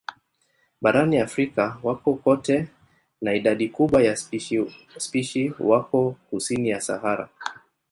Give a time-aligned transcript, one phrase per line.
[0.81, 2.67] Barani Afrika wako kote
[3.21, 4.15] na idadi kubwa ya
[4.97, 7.29] spishi wako kusini ya Sahara.